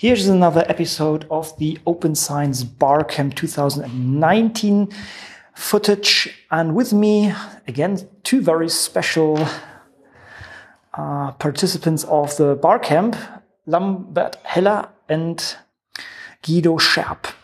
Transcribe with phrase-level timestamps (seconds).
[0.00, 4.88] Here's another episode of the Open Science Barcamp 2019
[5.54, 6.46] footage.
[6.50, 7.34] And with me,
[7.68, 9.46] again, two very special
[10.94, 13.14] uh, participants of the Barcamp,
[13.66, 15.56] Lambert Heller and
[16.40, 17.34] Guido Scherp.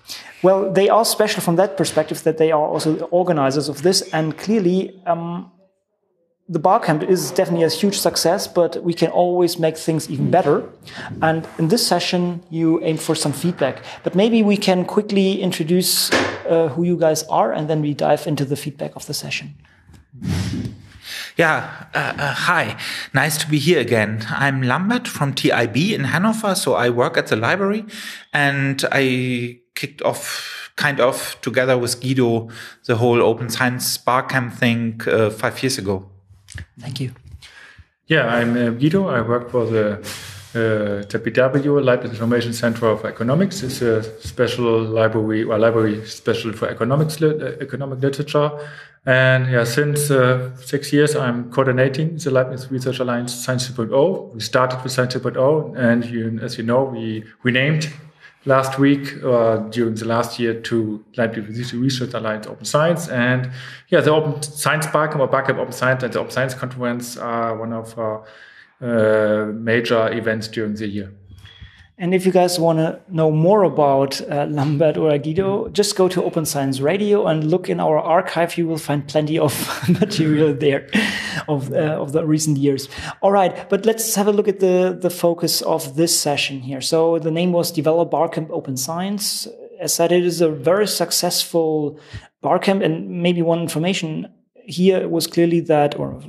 [0.43, 4.01] Well, they are special from that perspective that they are also the organizers of this.
[4.15, 5.53] And clearly, um,
[6.49, 10.69] the barcamp is definitely a huge success, but we can always make things even better.
[11.21, 13.83] And in this session, you aim for some feedback.
[14.05, 16.13] But maybe we can quickly introduce
[16.49, 19.57] uh, who you guys are, and then we dive into the feedback of the session.
[21.37, 22.79] Yeah, uh, uh, hi.
[23.13, 24.25] Nice to be here again.
[24.31, 26.55] I'm Lambert from TIB in Hanover.
[26.55, 27.85] So I work at the library
[28.33, 32.49] and I kicked off kind of together with Guido
[32.87, 36.11] the whole open science barcamp thing uh, five years ago.
[36.79, 37.13] Thank you.
[38.07, 39.09] Yeah, I'm uh, Guido.
[39.09, 39.99] I work for the
[40.55, 41.03] uh,
[41.83, 43.63] Leibniz Information Center of Economics.
[43.63, 48.51] It's a special library, or library special for economics, uh, economic literature.
[49.05, 54.35] And yeah, since uh, six years, I'm coordinating the Leibniz Research Alliance Science 2.0.
[54.35, 57.89] We started with Science 2.0, and you, as you know, we renamed
[58.47, 63.09] last week uh, during the last year to Leibniz Research Alliance Open Science.
[63.09, 63.51] And
[63.89, 67.57] yeah, the Open Science Barcamp or Barcamp Open Science and the Open Science Conference are
[67.57, 68.25] one of our
[68.81, 71.13] uh, major events during the year.
[71.99, 76.09] And if you guys want to know more about uh, Lambert or Guido, just go
[76.09, 78.59] to Open Science Radio and look in our archive.
[78.59, 79.55] You will find plenty of
[80.01, 80.91] material there
[81.49, 82.91] of, uh, of the recent years.
[83.23, 86.83] All right, but let's have a look at the, the focus of this session here.
[86.83, 89.49] So the name was Develop Barcamp Open Science.
[89.81, 91.99] As said, it is a very successful
[92.43, 94.29] Barcamp and maybe one information
[94.67, 96.21] here was clearly that, or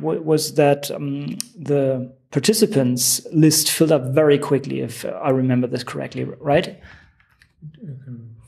[0.00, 6.24] was that um, the participants list filled up very quickly, if I remember this correctly,
[6.40, 6.80] right?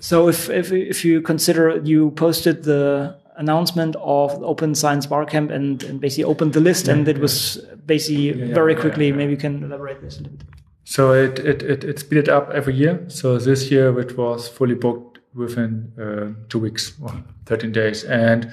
[0.01, 5.85] So if, if, if you consider you posted the announcement of Open Science Barcamp and,
[5.85, 7.23] and basically opened the list, yeah, and it yeah.
[7.23, 9.13] was basically yeah, very quickly.
[9.13, 10.49] Maybe you can elaborate this a little bit.
[10.83, 13.05] So it, it, it, it speeded up every year.
[13.07, 18.03] So this year it was fully booked within uh, two weeks or 13 days.
[18.03, 18.53] And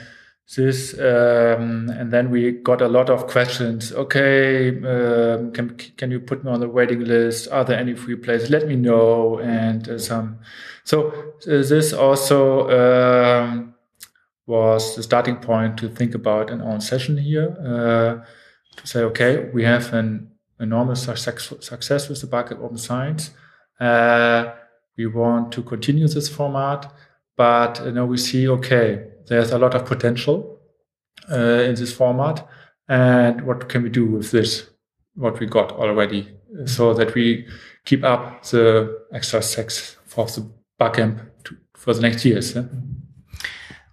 [0.55, 3.91] this um, and then we got a lot of questions.
[3.93, 7.47] Okay um, can, can you put me on the waiting list?
[7.49, 8.49] Are there any free places?
[8.49, 10.39] Let me know and uh, some.
[10.83, 13.73] So uh, this also um,
[14.45, 18.25] was the starting point to think about an own session here uh,
[18.75, 20.29] to say okay we have an
[20.59, 23.31] enormous success, success with the Barcamp Open Science.
[23.79, 24.53] Uh,
[24.97, 26.91] we want to continue this format
[27.37, 30.59] but you know we see okay there's a lot of potential
[31.31, 32.47] uh, in this format.
[32.87, 34.69] And what can we do with this,
[35.15, 36.29] what we got already,
[36.65, 37.47] so that we
[37.85, 42.55] keep up the extra sex for the barcamp to, for the next years?
[42.55, 42.63] Yeah?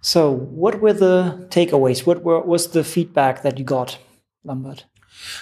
[0.01, 2.05] So, what were the takeaways?
[2.05, 3.99] What were, was the feedback that you got,
[4.43, 4.85] Lambert?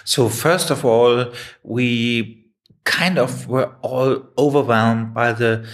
[0.03, 1.31] So, first of all,
[1.63, 2.45] we
[2.83, 5.65] kind of were all overwhelmed by the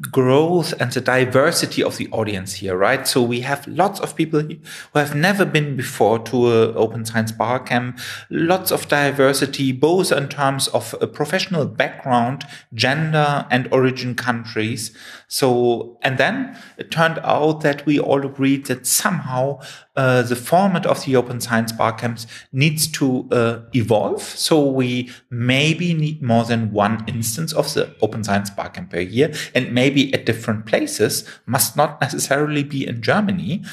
[0.00, 3.06] growth and the diversity of the audience here, right?
[3.06, 4.58] So we have lots of people who
[4.98, 7.98] have never been before to an open science bar camp,
[8.30, 12.44] lots of diversity, both in terms of a professional background,
[12.74, 14.96] gender and origin countries.
[15.26, 19.60] So, and then it turned out that we all agreed that somehow
[19.98, 24.22] uh, the format of the open science bar camps needs to uh, evolve.
[24.22, 29.00] So we maybe need more than one instance of the open science bar camp per
[29.00, 33.64] year and maybe at different places must not necessarily be in Germany.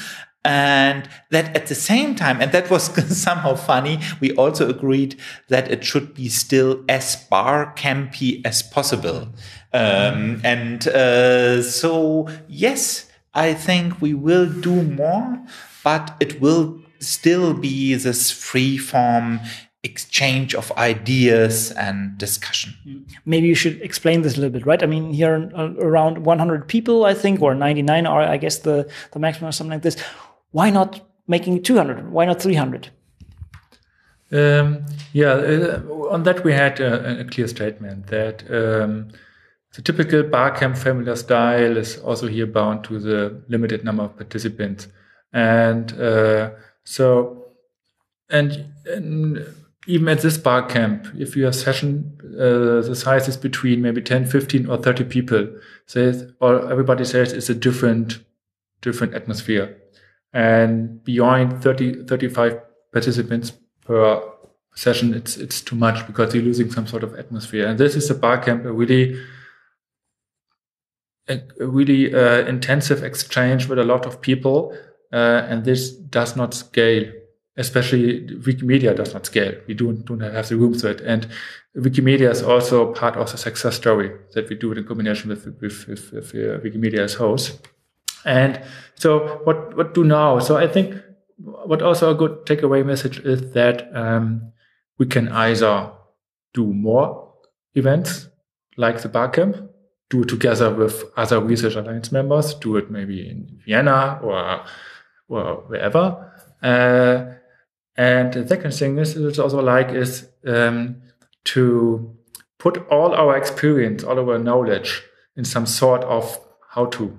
[0.44, 2.84] And that at the same time, and that was
[3.16, 9.28] somehow funny, we also agreed that it should be still as bar campy as possible.
[9.72, 15.38] Um, and uh, so, yes, I think we will do more,
[15.86, 19.38] but it will still be this free form
[19.84, 22.74] exchange of ideas and discussion.
[23.24, 24.82] Maybe you should explain this a little bit, right?
[24.82, 28.90] I mean, here uh, around 100 people, I think, or 99 are, I guess, the,
[29.12, 29.96] the maximum or something like this.
[30.50, 32.10] Why not making 200?
[32.10, 32.90] Why not 300?
[34.32, 39.12] Um, yeah, uh, on that we had a, a clear statement that um,
[39.76, 44.88] the typical barcamp familiar style is also here bound to the limited number of participants.
[45.32, 46.50] And uh,
[46.84, 47.46] so,
[48.28, 49.54] and, and,
[49.88, 54.26] even at this barcamp, if you have session, uh, the size is between maybe 10,
[54.26, 55.48] 15 or 30 people.
[55.86, 58.18] Says, or everybody says it's a different,
[58.80, 59.76] different atmosphere.
[60.32, 62.60] And beyond 30, 35
[62.92, 63.52] participants
[63.84, 64.20] per
[64.74, 67.68] session, it's, it's too much because you're losing some sort of atmosphere.
[67.68, 69.16] And this is a barcamp, a really
[71.28, 74.76] a really uh, intensive exchange with a lot of people,
[75.12, 77.12] uh, and this does not scale.
[77.58, 79.54] Especially Wikimedia does not scale.
[79.66, 81.00] We don't, don't have the room for it.
[81.00, 81.26] And
[81.74, 85.46] Wikimedia is also part of the success story that we do it in combination with,
[85.62, 87.66] with, with, with uh, Wikimedia as host.
[88.26, 88.60] And
[88.96, 90.38] so what, what do now?
[90.38, 90.96] So I think
[91.38, 94.52] what also a good takeaway message is that um,
[94.98, 95.92] we can either
[96.52, 97.32] do more
[97.74, 98.28] events
[98.76, 99.56] like the Barcamp,
[100.10, 104.62] do it together with other Research Alliance members, do it maybe in Vienna or,
[105.28, 106.32] or wherever.
[106.62, 107.34] Uh,
[107.96, 111.02] and the second thing is, it's also like is um,
[111.44, 112.16] to
[112.58, 115.02] put all our experience, all our knowledge
[115.36, 116.38] in some sort of
[116.70, 117.16] how to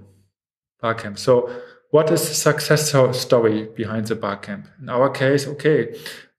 [0.81, 1.17] Barcamp.
[1.17, 1.49] So
[1.89, 2.89] what is the success
[3.19, 4.67] story behind the Barcamp?
[4.81, 5.95] In our case, okay,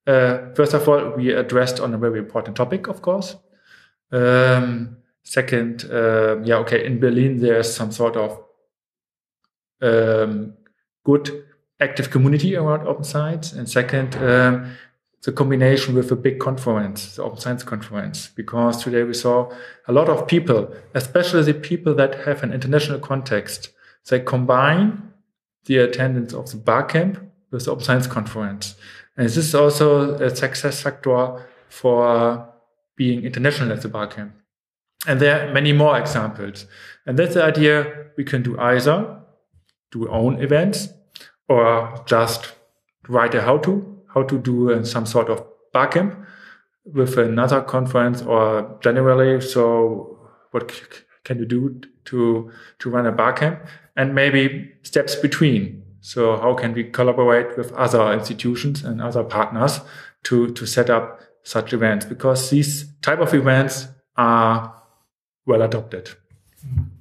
[0.06, 3.36] uh, first of all, we addressed on a very important topic, of course.
[4.12, 8.40] Um, second, uh, yeah, okay, in Berlin, there's some sort of
[9.82, 10.54] um,
[11.04, 11.44] good
[11.80, 13.52] active community around open science.
[13.52, 14.76] And second, um,
[15.22, 19.52] the combination with a big conference, the Open Science Conference, because today we saw
[19.86, 23.70] a lot of people, especially the people that have an international context,
[24.08, 25.12] they combine
[25.64, 27.18] the attendance of the Barcamp
[27.50, 28.76] with the Open Science Conference.
[29.16, 32.48] And this is also a success factor for
[32.96, 34.34] being international at the Barcamp.
[35.06, 36.66] And there are many more examples.
[37.06, 39.16] And that's the idea we can do either
[39.90, 40.88] do own events
[41.48, 42.52] or just
[43.08, 46.14] write a how to, how to do uh, some sort of Barcamp
[46.84, 49.40] with another conference or generally.
[49.40, 50.18] So
[50.50, 50.72] what
[51.24, 53.60] can you do to, to run a Barcamp
[53.96, 55.82] and maybe steps between.
[56.00, 59.80] So how can we collaborate with other institutions and other partners
[60.24, 62.06] to, to set up such events?
[62.06, 64.74] Because these type of events are
[65.46, 66.10] well adopted.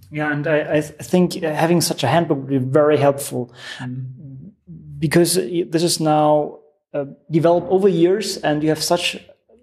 [0.09, 4.05] Yeah, and I, I think having such a handbook would be very helpful mm.
[4.97, 6.59] Because this is now
[6.93, 9.17] uh, developed over years, and you have such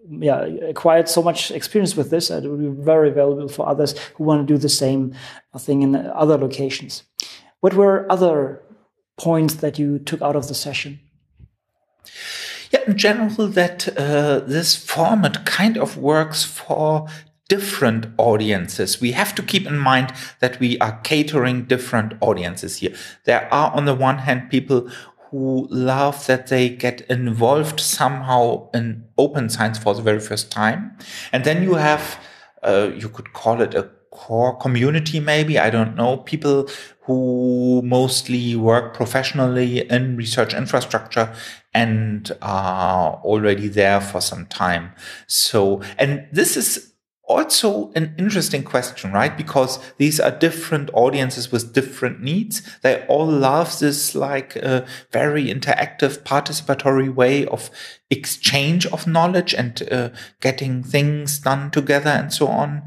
[0.09, 2.31] yeah acquired so much experience with this.
[2.31, 5.15] It would be very valuable for others who want to do the same
[5.59, 7.05] thing in other locations.
[7.61, 8.63] What were other
[9.17, 11.01] points that you took out of the session?
[12.71, 17.07] Yeah, in general, that uh, this format kind of works for
[17.49, 19.01] different audiences.
[19.01, 22.95] We have to keep in mind that we are catering different audiences here.
[23.25, 24.91] There are, on the one hand, people
[25.35, 30.97] who love that they get involved somehow in open science for the very first time.
[31.33, 32.21] And then you have,
[32.63, 35.59] uh, you could call it a core community, maybe.
[35.59, 36.19] I don't know.
[36.19, 36.69] People
[37.01, 41.35] who mostly work professionally in research infrastructure
[41.75, 44.93] and are already there for some time.
[45.27, 46.94] So, and this is
[47.27, 49.37] also an interesting question, right?
[49.37, 52.63] Because these are different audiences with different needs.
[52.83, 57.71] They all love this like uh, very interactive participatory way of
[58.11, 60.11] exchange of knowledge and uh,
[60.41, 62.83] getting things done together and so on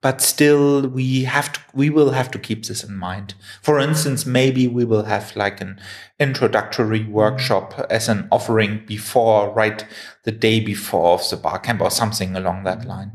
[0.00, 4.26] but still we have to we will have to keep this in mind for instance
[4.26, 5.80] maybe we will have like an
[6.20, 9.86] introductory workshop as an offering before right
[10.24, 13.12] the day before of the Barcamp or something along that line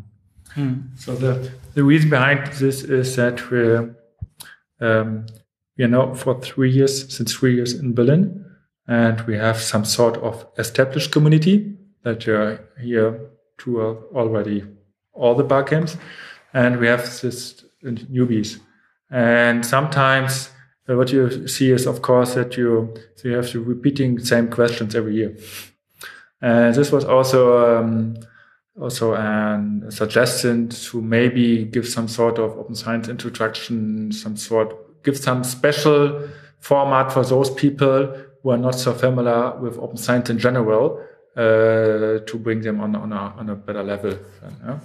[0.53, 0.73] hmm.
[0.95, 3.95] so the the reason behind this is that we're
[4.81, 5.25] um,
[5.77, 8.45] we are now for three years since three years in berlin
[8.87, 13.29] and we have some sort of established community that are here
[13.59, 14.65] to uh, already
[15.13, 15.97] all the Barcamps
[16.53, 18.59] and we have this newbies.
[19.11, 20.49] And sometimes
[20.89, 24.49] uh, what you see is, of course, that you so you have to repeating same
[24.49, 25.37] questions every year.
[26.41, 28.15] And this was also um,
[28.79, 35.17] also a suggestion to maybe give some sort of open science introduction, some sort give
[35.17, 40.37] some special format for those people who are not so familiar with open science in
[40.39, 40.99] general
[41.35, 44.17] uh, to bring them on on a on a better level.
[44.65, 44.79] Yeah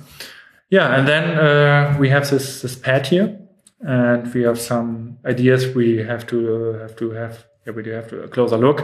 [0.70, 3.38] yeah, and then uh, we have this this pad here,
[3.80, 6.38] and we have some ideas we have to
[6.74, 7.46] uh, have to have.
[7.66, 8.82] Yeah, we do have to a closer look.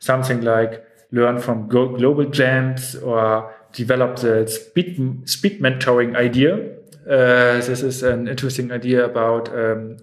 [0.00, 6.76] Something like learn from global jams or develop the speed speed mentoring idea.
[7.08, 9.96] Uh, this is an interesting idea about um,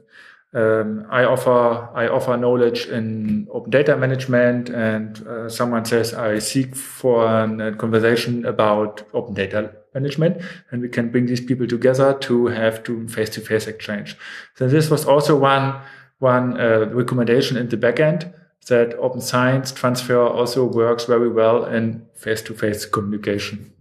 [0.53, 6.39] um, I offer I offer knowledge in open data management, and uh, someone says I
[6.39, 12.13] seek for a conversation about open data management, and we can bring these people together
[12.21, 14.17] to have to face to face exchange.
[14.55, 15.81] So this was also one
[16.19, 18.33] one uh, recommendation in the backend
[18.67, 23.73] that open science transfer also works very well in face to face communication.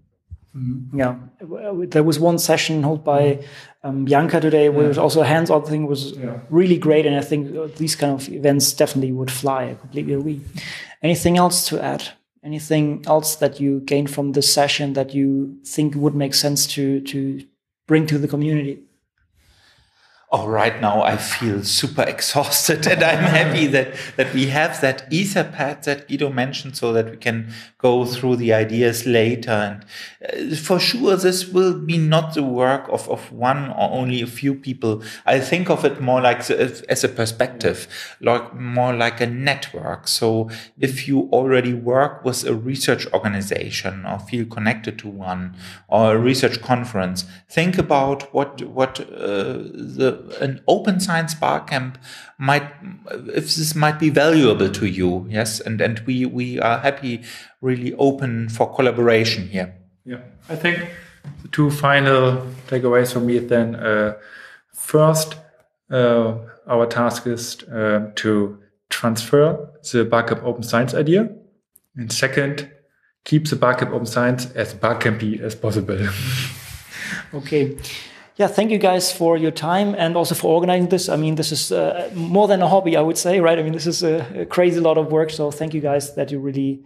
[0.57, 0.99] Mm-hmm.
[0.99, 1.17] Yeah,
[1.89, 3.45] there was one session held by
[3.83, 6.39] um, Bianca today, was also a hands-on thing, was yeah.
[6.49, 7.05] really great.
[7.05, 9.71] And I think these kind of events definitely would fly.
[9.71, 10.41] I completely agree.
[11.03, 12.09] Anything else to add?
[12.43, 17.01] Anything else that you gained from this session that you think would make sense to
[17.01, 17.45] to
[17.87, 18.83] bring to the community?
[20.33, 25.09] Oh, right now I feel super exhausted and I'm happy that, that we have that
[25.11, 29.51] Etherpad that Guido mentioned so that we can go through the ideas later.
[29.51, 34.21] And uh, for sure, this will be not the work of, of one or only
[34.21, 35.03] a few people.
[35.25, 37.87] I think of it more like the, as a perspective,
[38.21, 40.09] like more like a network.
[40.09, 45.55] So if you already work with a research organization or feel connected to one
[45.87, 49.63] or a research conference, think about what, what, uh,
[49.99, 51.99] the an open science barcamp
[52.39, 52.65] might
[53.35, 55.61] if this might be valuable to you yes?
[55.61, 57.23] And and we we are happy
[57.61, 59.75] really open for collaboration here.
[60.05, 60.21] Yeah.
[60.49, 60.89] I think
[61.43, 64.15] the two final takeaways for me then uh,
[64.73, 65.37] first
[65.91, 66.35] uh,
[66.67, 68.59] our task is uh, to
[68.89, 71.29] transfer the barcamp open science idea.
[71.97, 72.71] And second
[73.25, 76.09] keep the barcamp open science as barcampy as possible.
[77.35, 77.77] Okay
[78.37, 81.09] yeah, thank you guys for your time and also for organizing this.
[81.09, 83.59] I mean, this is uh, more than a hobby, I would say, right?
[83.59, 85.31] I mean, this is a, a, crazy lot of work.
[85.31, 86.85] So thank you guys that you really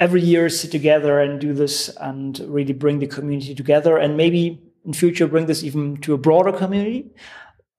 [0.00, 4.60] every year sit together and do this and really bring the community together and maybe
[4.84, 7.10] in future bring this even to a broader community.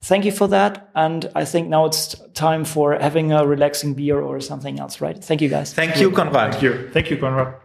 [0.04, 0.92] Thank you for that.
[0.94, 5.18] And I think now it's time for having a relaxing beer or something else, right?
[5.24, 5.74] Thank you guys.
[5.74, 6.52] Thank you, Konrad.
[6.52, 6.90] Thank you.
[6.92, 7.56] Thank you, Konrad.